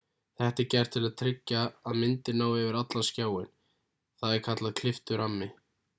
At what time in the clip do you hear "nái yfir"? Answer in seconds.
2.43-2.79